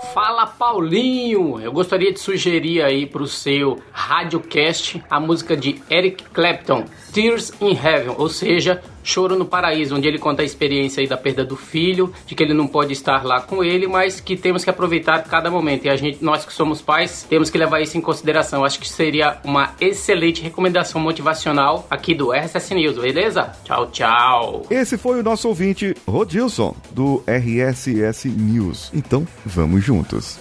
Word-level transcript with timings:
Fala 0.00 0.46
Paulinho! 0.46 1.60
Eu 1.60 1.72
gostaria 1.72 2.12
de 2.12 2.20
sugerir 2.20 2.82
aí 2.82 3.04
pro 3.04 3.26
seu 3.26 3.82
radiocast 3.92 5.02
a 5.10 5.18
música 5.18 5.56
de 5.56 5.82
Eric 5.90 6.24
Clapton, 6.32 6.84
Tears 7.12 7.52
in 7.60 7.72
Heaven, 7.72 8.14
ou 8.16 8.28
seja, 8.28 8.80
Choro 9.08 9.38
no 9.38 9.46
Paraíso, 9.46 9.96
onde 9.96 10.06
ele 10.06 10.18
conta 10.18 10.42
a 10.42 10.44
experiência 10.44 11.00
aí 11.00 11.06
da 11.06 11.16
perda 11.16 11.42
do 11.42 11.56
filho, 11.56 12.12
de 12.26 12.34
que 12.34 12.42
ele 12.42 12.52
não 12.52 12.66
pode 12.66 12.92
estar 12.92 13.24
lá 13.24 13.40
com 13.40 13.64
ele, 13.64 13.86
mas 13.86 14.20
que 14.20 14.36
temos 14.36 14.62
que 14.62 14.68
aproveitar 14.68 15.24
cada 15.24 15.50
momento. 15.50 15.86
E 15.86 15.88
a 15.88 15.96
gente, 15.96 16.22
nós 16.22 16.44
que 16.44 16.52
somos 16.52 16.82
pais, 16.82 17.26
temos 17.28 17.48
que 17.48 17.56
levar 17.56 17.80
isso 17.80 17.96
em 17.96 18.02
consideração. 18.02 18.64
Acho 18.64 18.78
que 18.78 18.86
seria 18.86 19.38
uma 19.42 19.72
excelente 19.80 20.42
recomendação 20.42 21.00
motivacional 21.00 21.86
aqui 21.90 22.14
do 22.14 22.32
RSS 22.32 22.74
News, 22.74 22.98
beleza? 22.98 23.52
Tchau, 23.64 23.86
tchau. 23.86 24.62
Esse 24.70 24.98
foi 24.98 25.20
o 25.20 25.22
nosso 25.22 25.48
ouvinte 25.48 25.94
Rodilson 26.06 26.76
do 26.90 27.22
RSS 27.26 28.28
News. 28.28 28.90
Então, 28.92 29.26
vamos 29.46 29.82
juntos. 29.82 30.38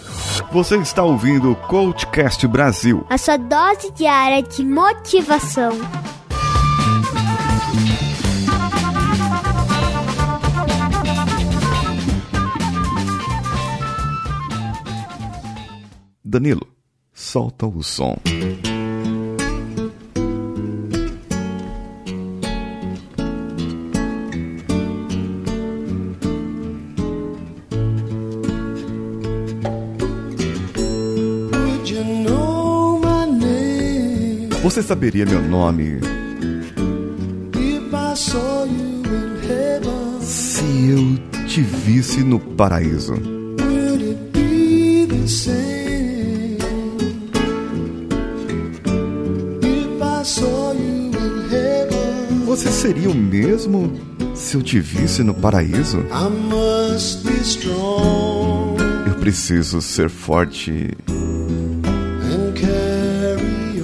Você 0.51 0.75
está 0.75 1.03
ouvindo 1.03 1.51
o 1.51 1.55
Coachcast 1.55 2.45
Brasil. 2.47 3.05
A 3.09 3.17
sua 3.17 3.37
dose 3.37 3.91
diária 3.93 4.43
de 4.43 4.65
motivação. 4.65 5.71
Danilo, 16.29 16.67
solta 17.13 17.65
o 17.65 17.81
som. 17.81 18.17
Você 34.61 34.83
saberia 34.83 35.25
meu 35.25 35.41
nome 35.41 36.01
se 40.21 40.89
eu 40.89 41.45
te 41.47 41.61
visse 41.61 42.21
no 42.21 42.37
paraíso? 42.37 43.13
Seria 52.87 53.09
o 53.09 53.13
mesmo 53.13 53.91
se 54.33 54.55
eu 54.55 54.63
te 54.63 54.79
visse 54.79 55.21
no 55.21 55.33
paraíso? 55.33 56.05
Eu 59.05 59.15
preciso 59.15 59.81
ser 59.81 60.09
forte 60.09 60.95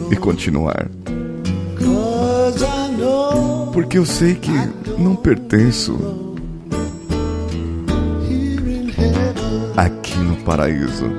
e 0.10 0.16
continuar. 0.16 0.90
Porque 3.74 3.98
eu 3.98 4.06
sei 4.06 4.36
que 4.36 4.52
não 4.98 5.18
pertenço 5.18 6.00
aqui 9.76 10.18
no 10.18 10.38
paraíso. 10.46 11.12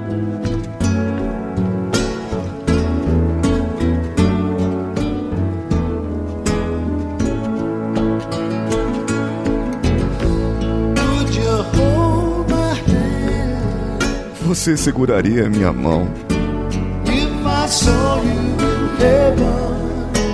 Você 14.64 14.78
seguraria 14.78 15.46
minha 15.50 15.70
mão? 15.70 16.08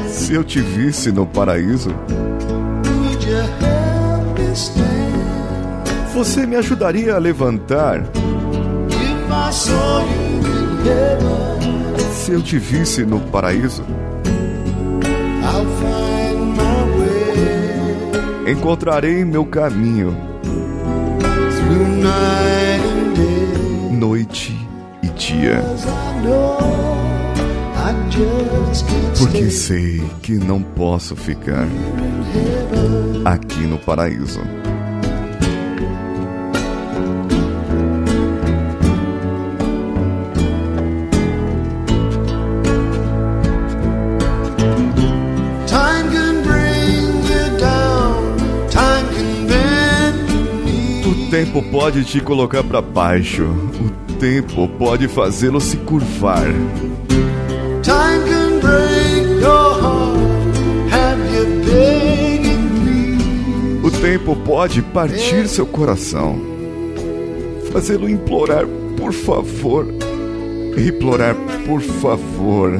Se 0.06 0.34
eu 0.34 0.44
te 0.44 0.60
visse 0.60 1.10
no 1.10 1.26
paraíso? 1.26 1.90
Você 6.14 6.46
me 6.46 6.54
ajudaria 6.54 7.16
a 7.16 7.18
levantar? 7.18 8.04
Se 12.12 12.30
eu 12.30 12.40
te 12.40 12.56
visse 12.56 13.04
no 13.04 13.18
paraíso? 13.18 13.84
Encontrarei 18.46 19.24
meu 19.24 19.44
caminho 19.44 20.16
noite 24.30 24.56
e 25.02 25.08
dia. 25.08 25.60
Porque 29.18 29.50
sei 29.50 30.02
que 30.22 30.34
não 30.34 30.62
posso 30.62 31.16
ficar 31.16 31.66
aqui 33.24 33.66
no 33.66 33.78
paraíso. 33.78 34.40
Tempo 51.30 51.62
pode 51.62 52.04
te 52.04 52.20
colocar 52.20 52.64
para 52.64 52.82
baixo. 52.82 53.44
O 53.44 54.12
tempo 54.14 54.66
pode 54.66 55.06
fazê-lo 55.06 55.60
se 55.60 55.76
curvar. 55.76 56.42
O 63.82 63.90
tempo 64.02 64.34
pode 64.44 64.82
partir 64.82 65.46
seu 65.46 65.66
coração, 65.66 66.36
fazê-lo 67.72 68.08
implorar 68.08 68.66
por 68.96 69.12
favor, 69.12 69.86
implorar 70.76 71.36
por 71.64 71.80
favor. 71.80 72.72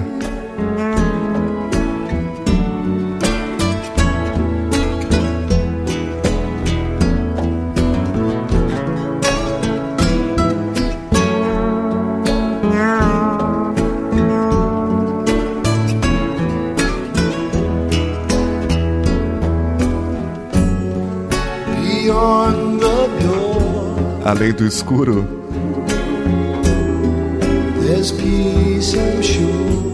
Além 24.31 24.53
do 24.53 24.65
escuro, 24.65 25.27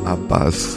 a 0.04 0.14
paz. 0.28 0.76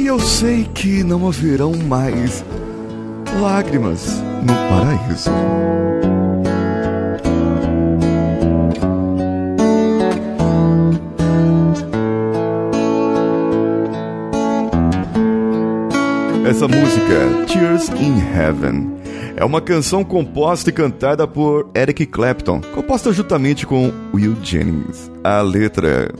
E 0.00 0.06
eu 0.08 0.18
sei 0.18 0.64
que 0.74 1.04
não 1.04 1.28
haverão 1.28 1.72
mais 1.72 2.44
lágrimas 3.40 4.08
no 4.42 4.54
paraíso. 4.68 5.30
Essa 16.54 16.68
música, 16.68 17.44
Tears 17.48 17.88
in 18.00 18.16
Heaven, 18.16 18.92
é 19.34 19.44
uma 19.44 19.60
canção 19.60 20.04
composta 20.04 20.70
e 20.70 20.72
cantada 20.72 21.26
por 21.26 21.68
Eric 21.74 22.06
Clapton, 22.06 22.60
composta 22.72 23.12
juntamente 23.12 23.66
com 23.66 23.92
Will 24.14 24.36
Jennings. 24.40 25.10
A 25.24 25.40
letra 25.40 26.14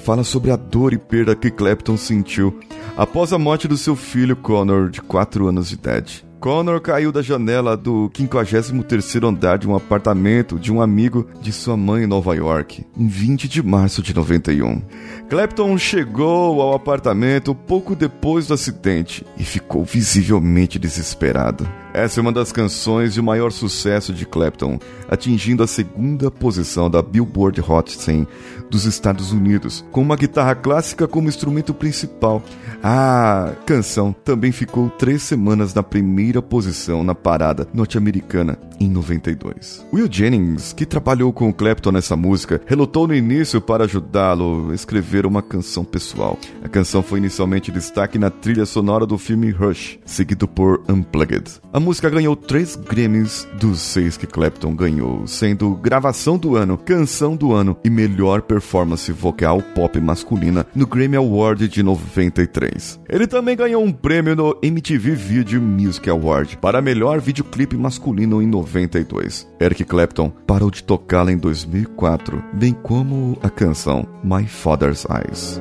fala 0.00 0.24
sobre 0.24 0.50
a 0.50 0.56
dor 0.56 0.92
e 0.92 0.98
perda 0.98 1.34
que 1.34 1.50
Clapton 1.50 1.96
sentiu 1.96 2.60
após 2.98 3.32
a 3.32 3.38
morte 3.38 3.66
do 3.66 3.78
seu 3.78 3.96
filho 3.96 4.36
Connor, 4.36 4.90
de 4.90 5.00
4 5.00 5.48
anos 5.48 5.70
de 5.70 5.76
idade. 5.76 6.27
Connor 6.40 6.80
caiu 6.80 7.10
da 7.10 7.20
janela 7.20 7.76
do 7.76 8.08
53º 8.10 9.28
andar 9.28 9.58
de 9.58 9.68
um 9.68 9.74
apartamento 9.74 10.56
de 10.56 10.72
um 10.72 10.80
amigo 10.80 11.28
de 11.40 11.52
sua 11.52 11.76
mãe 11.76 12.04
em 12.04 12.06
Nova 12.06 12.34
York, 12.34 12.86
em 12.96 13.08
20 13.08 13.48
de 13.48 13.60
março 13.60 14.00
de 14.00 14.14
91. 14.14 14.80
Clapton 15.28 15.76
chegou 15.76 16.62
ao 16.62 16.74
apartamento 16.74 17.54
pouco 17.54 17.96
depois 17.96 18.46
do 18.46 18.54
acidente 18.54 19.26
e 19.36 19.42
ficou 19.42 19.84
visivelmente 19.84 20.78
desesperado. 20.78 21.68
Essa 21.92 22.20
é 22.20 22.22
uma 22.22 22.32
das 22.32 22.52
canções 22.52 23.14
de 23.14 23.22
maior 23.22 23.50
sucesso 23.50 24.12
de 24.12 24.26
Clapton, 24.26 24.78
atingindo 25.08 25.62
a 25.62 25.66
segunda 25.66 26.30
posição 26.30 26.90
da 26.90 27.02
Billboard 27.02 27.60
Hot 27.66 27.90
100 27.90 28.26
dos 28.70 28.84
Estados 28.84 29.32
Unidos, 29.32 29.84
com 29.90 30.02
uma 30.02 30.16
guitarra 30.16 30.54
clássica 30.54 31.08
como 31.08 31.28
instrumento 31.28 31.72
principal. 31.72 32.42
A 32.82 33.52
canção 33.66 34.14
também 34.24 34.52
ficou 34.52 34.90
três 34.90 35.22
semanas 35.22 35.72
na 35.72 35.82
primeira 35.82 36.42
posição 36.42 37.02
na 37.02 37.14
parada 37.14 37.66
norte-americana 37.72 38.58
em 38.78 38.88
92. 38.88 39.84
Will 39.92 40.08
Jennings, 40.10 40.72
que 40.72 40.86
trabalhou 40.86 41.32
com 41.32 41.52
Clapton 41.52 41.92
nessa 41.92 42.16
música, 42.16 42.60
relutou 42.66 43.08
no 43.08 43.14
início 43.14 43.60
para 43.60 43.84
ajudá-lo 43.84 44.70
a 44.70 44.74
escrever 44.74 45.26
uma 45.26 45.42
canção 45.42 45.84
pessoal. 45.84 46.38
A 46.62 46.68
canção 46.68 47.02
foi 47.02 47.18
inicialmente 47.18 47.72
destaque 47.72 48.18
na 48.18 48.30
trilha 48.30 48.66
sonora 48.66 49.06
do 49.06 49.18
filme 49.18 49.50
Rush, 49.50 49.98
seguido 50.04 50.46
por 50.46 50.82
Unplugged. 50.88 51.60
A 51.72 51.80
música 51.88 52.10
ganhou 52.10 52.36
três 52.36 52.76
Grammys 52.76 53.48
dos 53.58 53.80
seis 53.80 54.18
que 54.18 54.26
Clapton 54.26 54.76
ganhou, 54.76 55.26
sendo 55.26 55.74
gravação 55.74 56.36
do 56.36 56.54
ano, 56.54 56.76
canção 56.76 57.34
do 57.34 57.54
ano 57.54 57.78
e 57.82 57.88
melhor 57.88 58.42
performance 58.42 59.10
vocal 59.10 59.62
pop 59.74 59.98
masculina 59.98 60.66
no 60.74 60.86
Grammy 60.86 61.16
Award 61.16 61.66
de 61.66 61.82
93. 61.82 63.00
Ele 63.08 63.26
também 63.26 63.56
ganhou 63.56 63.82
um 63.82 63.90
prêmio 63.90 64.36
no 64.36 64.58
MTV 64.62 65.14
Video 65.14 65.62
Music 65.62 66.10
Award 66.10 66.58
para 66.58 66.82
melhor 66.82 67.22
videoclipe 67.22 67.74
masculino 67.74 68.42
em 68.42 68.46
92. 68.46 69.48
Eric 69.58 69.82
Clapton 69.84 70.28
parou 70.46 70.70
de 70.70 70.84
tocá-la 70.84 71.32
em 71.32 71.38
2004, 71.38 72.44
bem 72.52 72.74
como 72.74 73.38
a 73.42 73.48
canção 73.48 74.06
My 74.22 74.46
Father's 74.46 75.06
Eyes. 75.06 75.58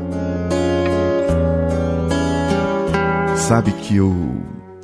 Sabe 3.37 3.71
que 3.71 3.95
eu. 3.95 4.13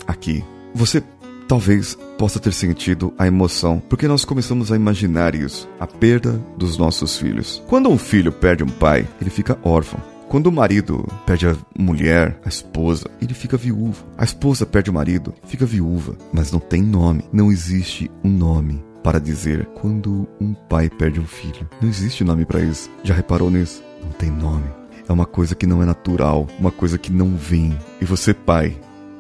Aqui. 0.07 0.41
Você 0.75 1.03
talvez 1.47 1.97
possa 2.17 2.39
ter 2.39 2.53
sentido 2.53 3.13
a 3.17 3.27
emoção, 3.27 3.81
porque 3.89 4.07
nós 4.07 4.25
começamos 4.25 4.71
a 4.71 4.75
imaginar 4.75 5.35
isso, 5.35 5.67
a 5.79 5.87
perda 5.87 6.39
dos 6.57 6.77
nossos 6.77 7.17
filhos. 7.17 7.61
Quando 7.67 7.89
um 7.89 7.97
filho 7.97 8.31
perde 8.31 8.63
um 8.63 8.69
pai, 8.69 9.07
ele 9.21 9.29
fica 9.29 9.57
órfão. 9.63 9.99
Quando 10.29 10.47
o 10.47 10.51
marido 10.51 11.05
perde 11.27 11.47
a 11.47 11.55
mulher, 11.77 12.39
a 12.43 12.49
esposa, 12.49 13.05
ele 13.21 13.35
fica 13.35 13.55
viúvo. 13.55 14.03
A 14.17 14.23
esposa 14.23 14.65
perde 14.65 14.89
o 14.89 14.93
marido, 14.93 15.31
fica 15.45 15.65
viúva, 15.65 16.17
mas 16.31 16.51
não 16.51 16.59
tem 16.59 16.81
nome. 16.81 17.23
Não 17.31 17.51
existe 17.51 18.09
um 18.23 18.29
nome 18.29 18.83
para 19.03 19.19
dizer 19.19 19.67
quando 19.75 20.27
um 20.41 20.53
pai 20.53 20.89
perde 20.89 21.19
um 21.19 21.25
filho. 21.27 21.69
Não 21.79 21.87
existe 21.87 22.23
nome 22.23 22.45
para 22.45 22.61
isso. 22.61 22.89
Já 23.03 23.13
reparou 23.13 23.51
nisso? 23.51 23.83
Não 24.01 24.09
tem 24.11 24.31
nome. 24.31 24.65
É 25.07 25.11
uma 25.11 25.25
coisa 25.25 25.53
que 25.53 25.67
não 25.67 25.83
é 25.83 25.85
natural, 25.85 26.47
uma 26.57 26.71
coisa 26.71 26.97
que 26.97 27.11
não 27.11 27.35
vem. 27.35 27.77
E 28.01 28.05
você, 28.05 28.33
pai, 28.33 28.75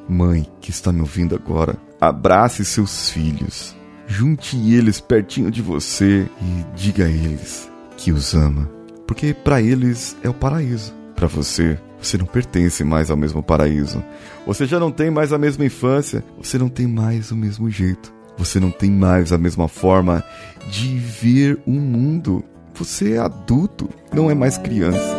mãe, 0.07 0.47
que 0.61 0.71
está 0.71 0.91
me 0.91 1.01
ouvindo 1.01 1.35
agora, 1.35 1.77
abrace 2.07 2.65
seus 2.65 3.09
filhos. 3.09 3.75
Junte 4.07 4.57
eles 4.73 4.99
pertinho 4.99 5.49
de 5.49 5.61
você 5.61 6.27
e 6.41 6.65
diga 6.75 7.05
a 7.05 7.09
eles 7.09 7.69
que 7.97 8.11
os 8.11 8.33
ama, 8.33 8.69
porque 9.07 9.33
para 9.33 9.61
eles 9.61 10.15
é 10.23 10.29
o 10.29 10.33
paraíso. 10.33 10.93
Para 11.15 11.27
você, 11.27 11.79
você 12.01 12.17
não 12.17 12.25
pertence 12.25 12.83
mais 12.83 13.09
ao 13.09 13.15
mesmo 13.15 13.41
paraíso. 13.41 14.03
Você 14.45 14.65
já 14.65 14.79
não 14.79 14.91
tem 14.91 15.09
mais 15.09 15.31
a 15.31 15.37
mesma 15.37 15.65
infância, 15.65 16.23
você 16.37 16.57
não 16.57 16.67
tem 16.67 16.85
mais 16.85 17.31
o 17.31 17.35
mesmo 17.35 17.69
jeito. 17.69 18.13
Você 18.37 18.59
não 18.59 18.71
tem 18.71 18.91
mais 18.91 19.31
a 19.31 19.37
mesma 19.37 19.67
forma 19.67 20.23
de 20.69 20.97
ver 20.97 21.59
o 21.65 21.71
mundo. 21.71 22.43
Você 22.73 23.13
é 23.13 23.19
adulto, 23.19 23.89
não 24.11 24.29
é 24.29 24.33
mais 24.33 24.57
criança. 24.57 25.15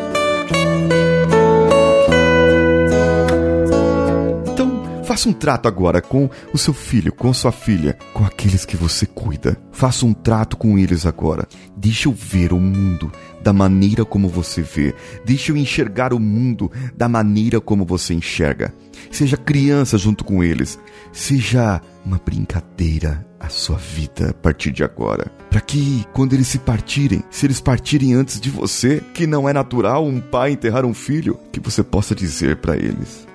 Faça 5.15 5.29
um 5.29 5.33
trato 5.33 5.69
agora 5.69 6.03
com 6.03 6.29
o 6.53 6.59
seu 6.59 6.75
filho, 6.75 7.13
com 7.13 7.33
sua 7.33 7.53
filha, 7.53 7.97
com 8.13 8.25
aqueles 8.25 8.65
que 8.65 8.77
você 8.77 9.07
cuida. 9.07 9.57
Faça 9.71 10.05
um 10.05 10.13
trato 10.13 10.57
com 10.57 10.77
eles 10.77 11.07
agora. 11.07 11.47
Deixa 11.77 12.09
eu 12.09 12.13
ver 12.13 12.53
o 12.53 12.59
mundo 12.59 13.13
da 13.41 13.53
maneira 13.53 14.05
como 14.05 14.29
você 14.29 14.61
vê. 14.61 14.93
Deixa 15.25 15.53
eu 15.53 15.57
enxergar 15.57 16.13
o 16.13 16.19
mundo 16.19 16.69
da 16.97 17.09
maneira 17.09 17.61
como 17.61 17.85
você 17.85 18.13
enxerga. 18.13 18.75
Seja 19.09 19.37
criança 19.37 19.97
junto 19.97 20.25
com 20.25 20.43
eles. 20.43 20.81
Seja 21.13 21.81
uma 22.05 22.19
brincadeira 22.19 23.25
a 23.39 23.49
sua 23.49 23.77
vida 23.77 24.31
a 24.31 24.35
partir 24.35 24.73
de 24.73 24.83
agora. 24.83 25.31
Para 25.49 25.61
que, 25.61 26.05
quando 26.13 26.33
eles 26.33 26.49
se 26.49 26.59
partirem, 26.59 27.23
se 27.31 27.47
eles 27.47 27.61
partirem 27.61 28.15
antes 28.15 28.41
de 28.41 28.51
você, 28.51 29.01
que 29.15 29.29
não 29.29 29.49
é 29.49 29.53
natural 29.53 30.05
um 30.05 30.21
pai 30.21 30.51
enterrar 30.51 30.85
um 30.85 30.93
filho, 30.93 31.39
que 31.53 31.61
você 31.61 31.85
possa 31.85 32.17
dizer 32.17 32.57
para 32.57 32.77
eles: 32.77 33.29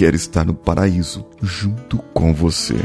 quer 0.00 0.14
estar 0.14 0.46
no 0.46 0.54
paraíso 0.54 1.26
junto 1.42 1.98
com 2.14 2.32
você. 2.32 2.76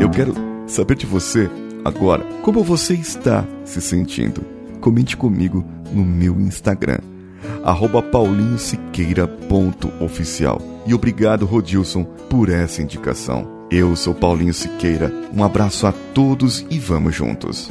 Eu 0.00 0.08
quero 0.08 0.32
saber 0.68 0.94
de 0.94 1.04
você 1.04 1.50
agora 1.84 2.24
como 2.40 2.62
você 2.62 2.94
está 2.94 3.44
se 3.64 3.80
sentindo. 3.80 4.40
Comente 4.80 5.16
comigo 5.16 5.64
no 5.92 6.04
meu 6.04 6.40
Instagram, 6.40 7.00
paulinhosiqueira.oficial. 8.12 10.62
E 10.86 10.94
obrigado, 10.94 11.44
Rodilson, 11.44 12.04
por 12.04 12.48
essa 12.48 12.80
indicação. 12.80 13.59
Eu 13.70 13.94
sou 13.94 14.12
Paulinho 14.12 14.52
Siqueira. 14.52 15.12
Um 15.32 15.44
abraço 15.44 15.86
a 15.86 15.92
todos 15.92 16.66
e 16.68 16.76
vamos 16.76 17.14
juntos. 17.14 17.70